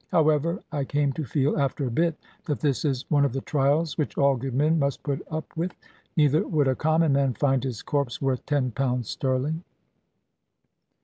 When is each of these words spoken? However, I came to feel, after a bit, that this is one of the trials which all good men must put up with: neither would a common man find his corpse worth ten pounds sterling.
However, 0.09 0.61
I 0.71 0.83
came 0.83 1.13
to 1.13 1.23
feel, 1.25 1.59
after 1.59 1.85
a 1.85 1.91
bit, 1.91 2.17
that 2.45 2.59
this 2.59 2.83
is 2.85 3.05
one 3.09 3.23
of 3.23 3.33
the 3.33 3.41
trials 3.41 3.99
which 3.99 4.17
all 4.17 4.35
good 4.35 4.55
men 4.55 4.79
must 4.79 5.03
put 5.03 5.21
up 5.29 5.55
with: 5.55 5.75
neither 6.17 6.47
would 6.47 6.67
a 6.67 6.73
common 6.73 7.13
man 7.13 7.35
find 7.35 7.63
his 7.63 7.83
corpse 7.83 8.19
worth 8.19 8.43
ten 8.47 8.71
pounds 8.71 9.09
sterling. 9.09 9.63